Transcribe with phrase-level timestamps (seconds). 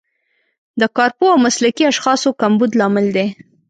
[0.79, 3.27] د کارپوه او مسلکي اشخاصو کمبود لامل دی.